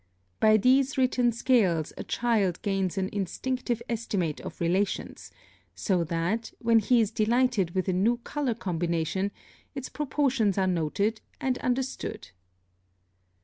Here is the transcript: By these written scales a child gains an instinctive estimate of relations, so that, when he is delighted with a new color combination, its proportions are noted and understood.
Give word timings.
By 0.39 0.57
these 0.57 0.97
written 0.97 1.31
scales 1.31 1.93
a 1.95 2.03
child 2.03 2.59
gains 2.63 2.97
an 2.97 3.07
instinctive 3.13 3.83
estimate 3.87 4.41
of 4.41 4.59
relations, 4.59 5.29
so 5.75 6.03
that, 6.05 6.51
when 6.57 6.79
he 6.79 7.01
is 7.01 7.11
delighted 7.11 7.75
with 7.75 7.87
a 7.87 7.93
new 7.93 8.17
color 8.17 8.55
combination, 8.55 9.29
its 9.75 9.89
proportions 9.89 10.57
are 10.57 10.65
noted 10.65 11.21
and 11.39 11.59
understood. 11.59 12.31